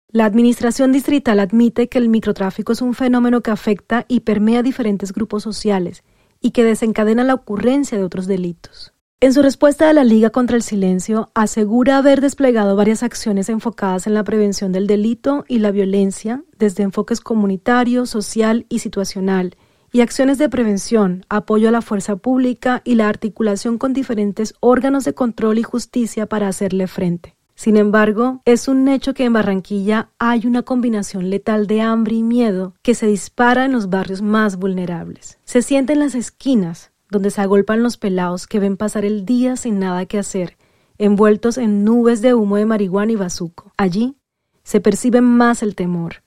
La 0.09 0.25
Administración 0.25 0.91
Distrital 0.91 1.39
admite 1.39 1.89
que 1.89 1.99
el 1.99 2.09
microtráfico 2.09 2.73
es 2.73 2.83
un 2.83 2.95
fenómeno 2.95 3.43
que 3.43 3.53
afecta 3.53 4.07
y 4.09 4.21
permea 4.21 4.65
diferentes 4.65 5.13
grupos 5.13 5.45
sociales 5.45 6.03
y 6.41 6.51
que 6.51 6.65
desencadena 6.65 7.23
la 7.23 7.35
ocurrencia 7.35 7.99
de 7.99 8.03
otros 8.03 8.27
delitos. 8.27 8.93
En 9.19 9.33
su 9.33 9.41
respuesta 9.41 9.89
a 9.89 9.95
la 9.95 10.05
Liga 10.05 10.29
contra 10.29 10.57
el 10.57 10.63
Silencio, 10.63 11.31
asegura 11.33 11.97
haber 11.97 12.21
desplegado 12.21 12.77
varias 12.77 13.03
acciones 13.03 13.49
enfocadas 13.49 14.07
en 14.07 14.13
la 14.13 14.25
prevención 14.25 14.73
del 14.73 14.87
delito 14.87 15.47
y 15.49 15.59
la 15.59 15.71
violencia, 15.71 16.45
desde 16.59 16.83
enfoques 16.83 17.23
comunitario, 17.23 18.05
social 18.05 18.67
y 18.69 18.81
situacional, 18.81 19.57
y 19.91 20.03
acciones 20.03 20.37
de 20.37 20.51
prevención, 20.51 21.25
apoyo 21.31 21.71
a 21.71 21.73
la 21.73 21.81
fuerza 21.81 22.17
pública 22.17 22.83
y 22.85 22.97
la 22.97 23.09
articulación 23.09 23.79
con 23.79 23.95
diferentes 23.95 24.53
órganos 24.61 25.05
de 25.05 25.15
control 25.15 25.57
y 25.59 25.63
justicia 25.63 26.27
para 26.27 26.49
hacerle 26.49 26.87
frente. 26.87 27.37
Sin 27.55 27.79
embargo, 27.79 28.43
es 28.45 28.69
un 28.69 28.87
hecho 28.87 29.15
que 29.15 29.25
en 29.25 29.33
Barranquilla 29.33 30.11
hay 30.19 30.47
una 30.47 30.61
combinación 30.61 31.31
letal 31.31 31.67
de 31.67 31.81
hambre 31.81 32.17
y 32.17 32.23
miedo 32.23 32.75
que 32.83 32.95
se 32.95 33.07
dispara 33.07 33.65
en 33.65 33.73
los 33.73 33.89
barrios 33.89 34.21
más 34.21 34.57
vulnerables. 34.57 35.39
Se 35.45 35.63
siente 35.63 35.95
en 35.95 36.01
las 36.01 36.15
esquinas, 36.15 36.93
donde 37.11 37.31
se 37.31 37.41
agolpan 37.41 37.83
los 37.83 37.97
pelados 37.97 38.47
que 38.47 38.59
ven 38.59 38.77
pasar 38.77 39.05
el 39.05 39.25
día 39.25 39.57
sin 39.57 39.79
nada 39.79 40.07
que 40.07 40.19
hacer, 40.19 40.57
envueltos 40.99 41.59
en 41.59 41.85
nubes 41.85 42.23
de 42.23 42.35
humo 42.35 42.57
de 42.57 42.67
marihuana 42.67 43.13
y 43.13 43.17
bazuco. 43.17 43.73
Allí 43.77 44.17
se 44.63 44.81
percibe 44.81 45.21
más 45.21 45.63
el 45.63 45.75
temor. 45.75 46.23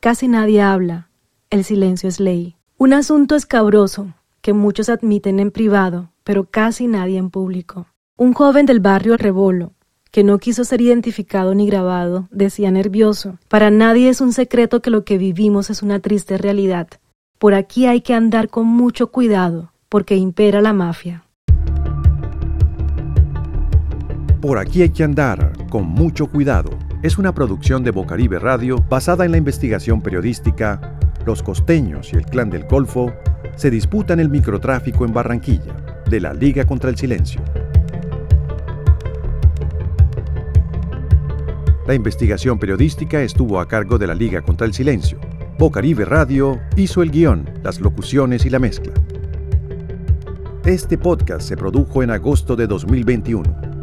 Casi 0.00 0.28
nadie 0.28 0.62
habla, 0.62 1.08
el 1.50 1.64
silencio 1.64 2.08
es 2.08 2.20
ley. 2.20 2.56
Un 2.78 2.92
asunto 2.92 3.34
escabroso 3.34 4.14
que 4.40 4.52
muchos 4.52 4.88
admiten 4.88 5.40
en 5.40 5.50
privado, 5.50 6.10
pero 6.22 6.44
casi 6.44 6.86
nadie 6.86 7.18
en 7.18 7.30
público. 7.30 7.86
Un 8.16 8.34
joven 8.34 8.66
del 8.66 8.80
barrio 8.80 9.16
Rebolo, 9.16 9.72
que 10.10 10.22
no 10.22 10.38
quiso 10.38 10.64
ser 10.64 10.80
identificado 10.80 11.54
ni 11.54 11.66
grabado, 11.66 12.28
decía 12.30 12.70
nervioso, 12.70 13.38
para 13.48 13.70
nadie 13.70 14.08
es 14.08 14.20
un 14.20 14.32
secreto 14.32 14.80
que 14.80 14.90
lo 14.90 15.04
que 15.04 15.18
vivimos 15.18 15.70
es 15.70 15.82
una 15.82 15.98
triste 15.98 16.38
realidad. 16.38 16.88
Por 17.38 17.54
aquí 17.54 17.86
hay 17.86 18.00
que 18.00 18.14
andar 18.14 18.48
con 18.48 18.66
mucho 18.66 19.08
cuidado, 19.08 19.72
porque 19.94 20.16
impera 20.16 20.60
la 20.60 20.72
mafia. 20.72 21.22
Por 24.40 24.58
aquí 24.58 24.82
hay 24.82 24.88
que 24.88 25.04
andar 25.04 25.52
con 25.70 25.86
mucho 25.86 26.26
cuidado. 26.26 26.70
Es 27.04 27.16
una 27.16 27.32
producción 27.32 27.84
de 27.84 27.92
Bocaribe 27.92 28.40
Radio 28.40 28.84
basada 28.90 29.24
en 29.24 29.30
la 29.30 29.36
investigación 29.36 30.02
periodística 30.02 30.98
Los 31.24 31.44
costeños 31.44 32.12
y 32.12 32.16
el 32.16 32.26
clan 32.26 32.50
del 32.50 32.64
Golfo 32.64 33.12
se 33.54 33.70
disputan 33.70 34.18
el 34.18 34.30
microtráfico 34.30 35.04
en 35.04 35.12
Barranquilla, 35.12 35.76
de 36.10 36.18
la 36.18 36.34
Liga 36.34 36.66
contra 36.66 36.90
el 36.90 36.96
Silencio. 36.96 37.40
La 41.86 41.94
investigación 41.94 42.58
periodística 42.58 43.22
estuvo 43.22 43.60
a 43.60 43.68
cargo 43.68 43.96
de 43.96 44.08
la 44.08 44.16
Liga 44.16 44.42
contra 44.42 44.66
el 44.66 44.74
Silencio. 44.74 45.20
Bocaribe 45.56 46.04
Radio 46.04 46.58
hizo 46.74 47.00
el 47.00 47.12
guion, 47.12 47.48
las 47.62 47.80
locuciones 47.80 48.44
y 48.44 48.50
la 48.50 48.58
mezcla. 48.58 48.92
Este 50.64 50.96
podcast 50.96 51.46
se 51.46 51.58
produjo 51.58 52.02
en 52.02 52.10
agosto 52.10 52.56
de 52.56 52.66
2021. 52.66 53.73